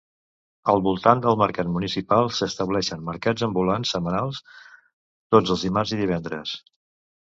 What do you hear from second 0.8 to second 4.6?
voltant del mercat municipal s'estableixen mercats ambulants setmanals